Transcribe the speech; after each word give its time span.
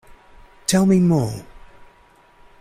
Tell 0.65 0.87
me 0.87 0.99
more. 0.99 1.43